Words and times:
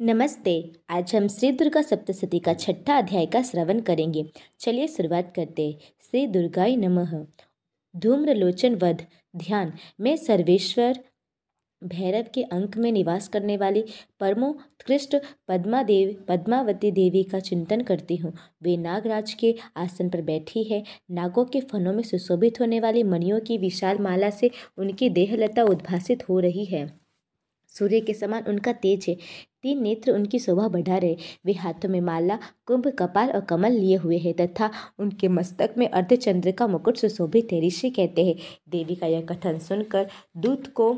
नमस्ते, 0.00 0.72
आज 0.90 1.14
हम 1.14 1.28
श्री 1.28 1.52
दुर्गा 1.52 1.82
सप्तशती 1.82 2.38
का 2.38 2.54
छठा 2.54 2.98
अध्याय 2.98 3.26
का 3.26 3.42
श्रवण 3.42 3.80
करेंगे। 3.80 4.32
चलिए 4.60 4.86
शुरुआत 4.86 5.32
करते 5.36 5.66
हैं। 5.66 5.78
श्री 5.78 6.26
दुर्गाई 6.26 6.76
नमः। 6.76 7.26
धूम्रलोचन 7.96 8.74
वध। 8.74 9.06
ध्यान। 9.36 9.72
मैं 10.00 10.16
सर्वेश्वर 10.16 10.98
भैरव 11.84 12.26
के 12.34 12.42
अंक 12.42 12.76
में 12.76 12.92
निवास 12.92 13.28
करने 13.28 13.56
वाली 13.56 13.84
परमोत्कृष्ट 14.20 15.16
पद्मा 15.48 15.82
देव 15.82 16.24
पद्मावती 16.28 16.90
देवी 16.90 17.22
का 17.22 17.40
चिंतन 17.40 17.80
करती 17.80 18.16
हूँ। 18.16 18.32
वे 18.62 18.76
नागराज 18.76 19.34
के 19.34 19.54
आसन 19.76 20.08
पर 20.08 20.22
बैठी 20.22 20.64
है। 20.64 20.82
नागों 21.10 21.44
के 21.44 21.60
फनों 21.60 21.92
में 21.92 22.02
सुशोभित 22.02 22.60
होने 22.60 22.80
वाली 22.80 23.02
मणियों 23.02 23.40
की 23.40 23.58
विशाल 23.58 23.98
माला 23.98 24.30
से 24.30 24.50
उनकी 24.78 25.10
देहलता 25.10 25.62
उद्भासित 25.62 26.28
हो 26.28 26.40
रही 26.40 26.64
है। 26.64 27.00
सूर्य 27.68 28.00
के 28.00 28.14
समान 28.14 28.44
उनका 28.48 28.72
तेज 28.72 29.04
है। 29.08 29.16
तीन 29.62 29.82
नेत्र 29.82 30.12
उनकी 30.12 30.38
शोभा 30.38 30.68
बढ़ा 30.68 30.96
रहे। 30.98 31.16
वे 31.46 31.52
हाथों 31.52 31.88
में 31.88 32.00
माला, 32.00 32.38
कुंभ, 32.66 32.88
कपाल 32.98 33.30
और 33.30 33.40
कमल 33.40 33.72
लिए 33.72 33.96
हुए 33.96 34.18
हैं 34.18 34.34
तथा 34.34 34.70
उनके 34.98 35.28
मस्तक 35.28 35.74
में 35.78 35.88
अर्धचंद्र 35.88 36.52
का 36.52 36.66
मुकुट 36.66 36.96
सुशोभित 36.96 37.52
है। 37.52 37.66
ऋषि 37.66 37.90
कहते 37.90 38.24
हैं, 38.26 38.34
देवी 38.68 38.94
का 38.94 39.06
यह 39.06 39.22
कथन 39.22 39.58
सुनकर 39.58 40.08
दूत 40.36 40.66
को 40.66 40.92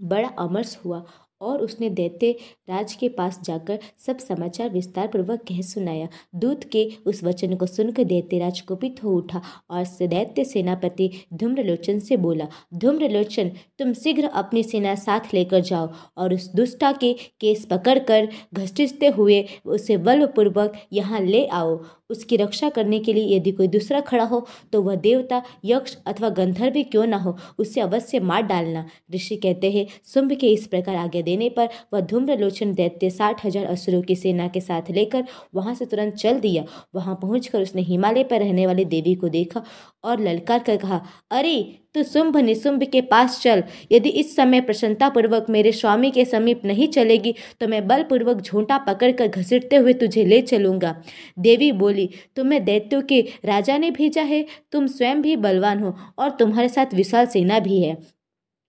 बड़ा 0.00 0.28
अमरस 0.28 0.78
हुआ 0.84 1.04
और 1.40 1.62
उसने 1.62 1.90
दैत्य 1.90 2.30
राज 2.68 2.94
के 2.94 3.08
पास 3.10 3.40
जाकर 3.44 3.78
सब 4.06 4.18
समाचार 4.18 4.70
विस्तार 4.70 5.06
पूर्वक 5.06 5.40
कह 5.48 5.60
सुनाया। 5.62 6.08
दूत 6.34 6.64
के 6.72 6.88
उस 7.06 7.22
वचन 7.24 7.54
को 7.56 7.66
सुनकर 7.66 8.04
दैत्यराज 8.04 8.60
कुपित 8.62 9.02
हो 9.04 9.16
उठा 9.16 9.42
और 9.70 9.84
दैत्य 10.02 10.44
सेनापति 10.44 11.10
धूम्रलोचन 11.34 11.98
से 11.98 12.16
बोला, 12.16 12.46
धूम्रलोचन, 12.74 13.50
तुम 13.78 13.92
शीघ्र 13.94 14.26
अपनी 14.34 14.62
सेना 14.62 14.94
साथ 14.96 15.34
लेकर 15.34 15.60
जाओ 15.62 15.88
और 16.16 16.34
उस 16.34 16.50
दुष्टा 16.54 16.92
के 16.94 17.12
केस 17.40 17.64
पकड़कर 17.66 18.28
घसीटते 18.54 19.08
हुए 19.08 19.44
उसे 19.66 19.96
बलपूर्वक 19.98 20.72
यहाँ 20.92 21.20
ले 21.20 21.44
आओ। 21.48 21.78
उसकी 22.10 22.36
रक्षा 22.36 22.68
करने 22.68 22.98
के 22.98 23.12
लिए 23.12 23.36
यदि 23.36 23.50
कोई 23.52 23.68
दूसरा 23.68 24.00
खड़ा 24.00 24.24
हो 24.24 24.46
तो 24.72 24.82
वह 24.82 24.94
देवता, 24.96 25.42
यक्ष 25.64 25.96
अथवा 26.06 26.28
गंधर्व 26.30 26.82
क्यों 26.82 27.06
ना 27.06 27.16
हो, 27.16 27.36
उसे 27.58 27.80
अवश्य 27.80 28.20
मार 28.20 28.42
डालना। 28.42 28.84
ऋषि 29.14 29.36
कहते 29.36 29.70
हैं 29.70 29.86
शुंभ 30.04 30.32
के 30.32 30.52
इस 30.52 30.66
प्रकार 30.66 30.96
आगे 30.96 31.22
देने 31.26 31.48
पर 31.50 31.68
वह 31.94 32.00
धूम्रलोचन 32.02 32.74
दैत्य 32.74 33.10
साठ 33.12 33.44
हज़ार 33.46 33.64
असुरों 33.66 34.02
की 34.02 34.16
सेना 34.16 34.48
के 34.48 34.60
साथ 34.62 34.90
लेकर 34.92 35.24
वहाँ 35.54 35.74
से 35.74 35.86
तुरंत 35.86 36.14
चल 36.16 36.40
दिया। 36.40 36.64
वहाँ 36.94 37.18
पहुंचकर 37.22 37.62
उसने 37.62 37.82
हिमालय 37.84 38.24
पर 38.24 38.40
रहने 38.40 38.66
वाली 38.66 38.84
देवी 38.86 39.14
को 39.16 39.28
देखा 39.30 39.62
और 40.04 40.20
ललकार 40.20 40.58
कर 40.60 40.76
कहा, 40.78 41.00
अरे 41.30 41.82
तो 41.94 42.02
शुंभ 42.04 42.36
निशुंभ 42.38 42.82
के 42.84 43.00
पास 43.02 43.40
चल। 43.42 43.62
यदि 43.92 44.08
इस 44.10 44.34
समय 44.36 44.60
प्रसन्नतापूर्वक 44.60 45.46
मेरे 45.50 45.72
स्वामी 45.72 46.10
के 46.10 46.24
समीप 46.26 46.64
नहीं 46.64 46.88
चलेगी 46.88 47.34
तो 47.60 47.68
मैं 47.68 47.86
बलपूर्वक 47.88 48.40
झूठा 48.42 48.78
पकड़कर 48.80 49.28
घसीटते 49.28 49.76
हुए 49.76 49.92
तुझे 49.94 50.24
ले 50.24 50.40
चलूँगा 50.42 50.94
देवी 51.38 51.70
बोली, 51.74 52.08
तुम्हें 52.36 52.64
दैत्यों 52.64 53.02
के 53.02 53.20
राजा 53.44 53.78
ने 53.78 53.90
भेजा 53.92 54.22
है। 54.24 54.44
तुम 54.72 54.86
स्वयं 54.88 55.22
भी 55.22 55.36
बलवान 55.38 55.82
हो 55.82 55.94
और 56.18 56.30
तुम्हारे 56.38 56.68
साथ 56.68 56.94
विशाल 56.94 57.26
सेना 57.28 57.58
भी 57.60 57.82
है। 57.82 57.96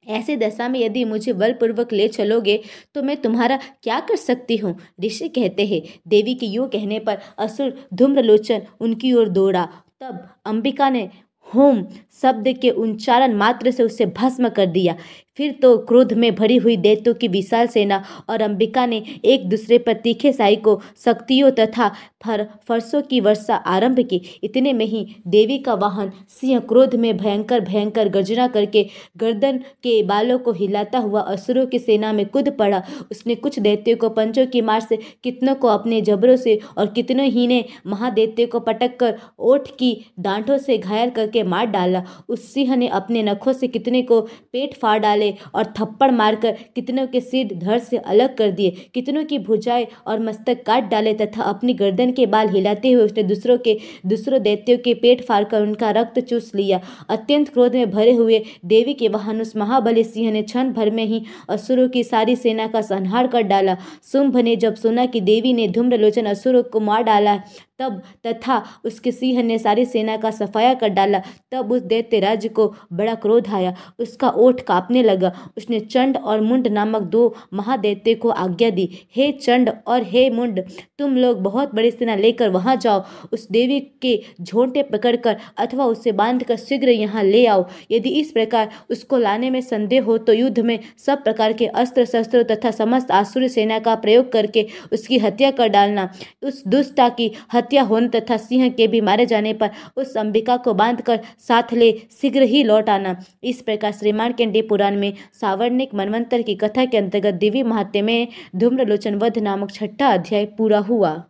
ऐसे 0.07 0.35
दशा 0.37 0.67
में 0.69 0.79
यदि 0.79 1.03
मुझे 1.05 1.33
बलपूर्वक 1.33 1.93
ले 1.93 2.07
चलोगे 2.07 2.59
तो 2.95 3.03
मैं 3.03 3.17
तुम्हारा 3.17 3.59
क्या 3.83 3.99
कर 3.99 4.15
सकती 4.15 4.57
हूँ? 4.57 4.75
ऋषि 5.05 5.27
कहते 5.29 5.65
हैं, 5.65 5.81
देवी 6.07 6.35
के 6.35 6.45
यूँ 6.45 6.67
कहने 6.69 6.99
पर 6.99 7.17
असुर 7.37 7.73
धूम्रलोचन 7.93 8.61
उनकी 8.79 9.13
ओर 9.13 9.29
दौड़ा। 9.29 9.67
तब 10.01 10.27
अंबिका 10.45 10.89
ने 10.89 11.09
होम 11.47 11.83
शब्द 12.21 12.47
के 12.61 12.69
उच्चारण 12.71 13.33
मात्र 13.33 13.71
से 13.71 13.83
उसे 13.83 14.05
भस्म 14.17 14.49
कर 14.49 14.65
दिया। 14.67 14.95
फिर 15.37 15.51
तो 15.61 15.77
क्रोध 15.77 16.13
में 16.13 16.33
भरी 16.35 16.57
हुई 16.57 16.75
दैत्यों 16.77 17.13
की 17.13 17.27
विशाल 17.27 17.67
सेना 17.67 18.03
और 18.29 18.41
अंबिका 18.41 18.85
ने 18.85 19.03
एक 19.25 19.47
दूसरे 19.49 19.77
पर 19.77 19.93
तीखे 19.93 20.31
साई 20.33 20.55
को 20.55 20.79
शक्तियों 21.05 21.51
तथा 21.51 21.89
फर, 22.25 22.45
फरसों 22.67 23.01
की 23.01 23.19
वर्षा 23.19 23.55
आरंभ 23.55 23.99
की। 23.99 24.21
इतने 24.43 24.73
में 24.73 24.85
ही 24.85 25.05
देवी 25.27 25.57
का 25.57 25.73
वाहन 25.73 26.11
सिंह 26.29 26.59
क्रोध 26.59 26.95
में 26.95 27.17
भयंकर 27.17 27.59
भयंकर 27.59 28.09
गर्जना 28.09 28.47
करके 28.47 28.85
गर्दन 29.17 29.57
के 29.83 30.01
बालों 30.03 30.37
को 30.39 30.51
हिलाता 30.51 30.99
हुआ 30.99 31.21
असुरों 31.21 31.65
की 31.65 31.79
सेना 31.79 32.13
में 32.13 32.25
कूद 32.25 32.49
पड़ा। 32.49 32.81
उसने 33.11 33.35
कुछ 33.35 33.59
दैत्यों 33.59 33.97
को 33.97 34.09
पंचों 34.09 34.45
की 34.45 34.61
मार 34.61 34.79
से 34.79 34.97
कितनों 35.23 35.55
को 35.55 35.67
अपने 35.67 36.01
जबरों 36.01 36.35
से 36.35 36.59
और 36.77 36.87
कितनों 36.87 37.25
ही 37.25 37.47
ने 37.47 37.63
महादैत्य 37.87 38.45
को 38.45 38.59
पटक 38.59 38.97
कर 38.99 39.17
ओठ 39.39 39.67
की 39.79 39.93
डांठों 40.19 40.57
से 40.57 40.77
घायल 40.77 41.09
करके 41.09 41.43
मार 41.43 41.65
डाला। 41.65 42.03
उस 42.29 42.53
सिंह 42.53 42.75
ने 42.75 42.87
अपने 42.87 43.23
नखों 43.23 43.53
से 43.53 43.67
कितने 43.67 44.01
को 44.01 44.21
पेट 44.21 44.73
फाड़ 44.73 44.97
डाले 44.99 45.26
डाले 45.27 45.49
और 45.55 45.65
थप्पड़ 45.65 46.11
मारकर 46.11 46.57
कितनों 46.75 47.07
के 47.07 47.21
सिर 47.21 47.49
धड़ 47.53 47.79
से 47.79 47.97
अलग 47.97 48.35
कर 48.37 48.51
दिए। 48.51 48.69
कितनों 48.93 49.25
की 49.25 49.39
भुजाएँ 49.39 49.87
और 50.07 50.19
मस्तक 50.19 50.63
काट 50.65 50.89
डाले 50.89 51.13
तथा 51.13 51.43
अपनी 51.43 51.73
गर्दन 51.73 52.11
के 52.11 52.25
बाल 52.25 52.49
हिलाते 52.49 52.91
हुए 52.91 53.03
उसने 53.03 53.23
दूसरों 53.23 53.57
के, 53.57 53.79
दूसरों 54.05 54.41
दैत्यों 54.41 54.77
के 54.77 54.93
पेट 54.93 55.25
फाड़कर 55.25 55.61
उनका 55.61 55.91
रक्त 55.91 56.19
चूस 56.19 56.51
लिया। 56.55 56.81
अत्यंत 57.09 57.49
क्रोध 57.49 57.75
में 57.75 57.91
भरे 57.91 58.13
हुए 58.13 58.43
देवी 58.65 58.93
के 58.93 59.07
वाहन 59.07 59.41
उस 59.41 59.55
महाबली 59.55 60.03
सिंह 60.03 60.31
ने 60.31 60.41
क्षण 60.41 60.73
भर 60.73 60.91
में 60.91 61.05
ही 61.05 61.23
असुरों 61.49 61.89
की 61.89 62.03
सारी 62.03 62.35
सेना 62.35 62.67
का 62.67 62.81
संहार 62.81 63.27
कर 63.27 63.41
डाला। 63.41 63.77
शुंभ 64.03 64.37
ने 64.37 64.55
जब 64.55 64.75
सुना 64.75 65.05
कि 65.05 65.21
देवी 65.21 65.53
ने 65.53 65.67
धूम्रलोचन 65.67 66.25
असुरों 66.25 66.63
को 66.63 66.79
मार 66.79 67.03
डाला, 67.03 67.37
तब 67.79 68.01
तथा 68.27 68.63
उसके 68.85 69.11
सिंह 69.11 69.43
ने 69.43 69.57
सारी 69.57 69.85
सेना 69.85 70.17
का 70.17 70.31
सफाया 70.31 70.73
कर 70.73 70.89
डाला, 70.89 71.21
तब 71.51 71.71
उस 71.71 71.81
दैत्य 71.81 72.19
राज्य 72.19 72.49
को 72.49 72.75
बड़ा 72.93 73.15
क्रोध 73.15 73.47
आया। 73.47 73.75
उसका 73.99 74.29
ओठ 74.29 74.61
कांपने 74.61 75.03
लगा। 75.03 75.16
उसने 75.57 75.79
चंड 75.81 76.17
और 76.17 76.41
मुंड 76.41 76.67
नामक 76.69 77.01
दो 77.07 77.35
महादैत्य 77.53 78.13
को 78.15 78.29
आज्ञा 78.29 78.69
दी। 78.69 78.89
हे 79.15 79.31
चंड 79.33 79.71
और 79.87 80.03
हे 80.03 80.29
मुंड, 80.29 80.59
तुम 80.99 81.15
लोग 81.17 81.41
बहुत 81.43 81.73
बड़ी 81.75 81.91
सेना 81.91 82.15
लेकर 82.15 82.49
वहाँ 82.49 82.75
जाओ। 82.75 83.03
उस 83.33 83.47
देवी 83.51 83.79
के 84.01 84.19
झोंटे 84.41 84.83
पकड़कर 84.83 85.37
अथवा 85.57 85.85
उसे 85.85 86.11
बांधकर 86.13 86.55
शीघ्र 86.57 86.89
यहाँ 86.89 87.23
ले 87.23 87.45
आओ। 87.47 87.65
यदि 87.91 88.09
इस 88.11 88.31
प्रकार 88.31 88.69
उसको 88.89 89.17
लाने 89.17 89.49
में 89.49 89.59
संदेह 89.61 90.03
हो 90.03 90.17
तो 90.19 90.33
युद्ध 90.33 90.59
में 90.59 90.79
सब 90.97 91.23
प्रकार 91.23 91.53
के 91.53 91.67
अस्त्र 91.67 92.05
शस्त्रों 92.05 92.43
तथा 92.45 92.71
समस्त 92.71 93.11
आसुरी 93.11 93.49
सेना 93.49 93.79
का 93.79 93.95
प्रयोग 93.97 94.31
करके 94.31 94.65
उसकी 94.93 95.17
हत्या 95.17 95.51
कर 95.51 95.67
डालना। 95.69 96.09
उस 96.43 96.63
दुष्टा 96.67 97.09
की 97.09 97.31
हत्या 97.53 97.83
होने 97.83 98.07
तथा 98.09 98.37
सिंह 98.37 98.69
के 98.69 98.87
भी 98.87 99.01
मारे 99.01 99.25
जाने 99.25 99.53
पर 99.53 99.69
उस 99.97 100.15
अंबिका 100.17 100.57
को 100.57 100.73
बांधकर 100.75 101.19
साथ 101.47 101.73
ले 101.73 101.91
शीघ्र 102.21 102.41
ही 102.43 102.63
लौट 102.63 102.89
आना। 102.89 103.15
इस 103.43 103.61
प्रकार 103.61 103.91
श्रीमान 103.91 104.33
केंडी 104.33 104.61
पुराण 104.63 104.95
में 105.07 105.13
सावर्णिक 105.41 105.95
मनवंतर 105.95 106.41
की 106.41 106.55
कथा 106.55 106.85
के 106.85 106.97
अंतर्गत 106.97 107.33
दिव्य 107.33 107.63
महात्म्य 107.63 108.01
में 108.01 108.27
धूम्रलोचन 108.55 109.15
वध 109.15 109.37
नामक 109.37 109.71
छठा 109.71 110.07
अध्याय 110.07 110.45
पूरा 110.45 110.79
हुआ। 110.79 111.23